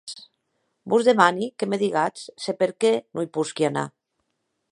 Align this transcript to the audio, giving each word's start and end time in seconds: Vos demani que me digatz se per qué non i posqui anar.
Vos 0.93 1.03
demani 1.09 1.49
que 1.57 1.67
me 1.73 1.79
digatz 1.83 2.25
se 2.47 2.57
per 2.63 2.71
qué 2.85 2.93
non 3.13 3.27
i 3.27 3.31
posqui 3.39 3.71
anar. 3.71 3.87